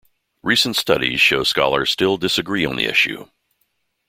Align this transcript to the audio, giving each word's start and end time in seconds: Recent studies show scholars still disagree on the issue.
Recent 0.41 0.75
studies 0.77 1.21
show 1.21 1.43
scholars 1.43 1.91
still 1.91 2.17
disagree 2.17 2.65
on 2.65 2.75
the 2.75 2.85
issue. 2.85 3.29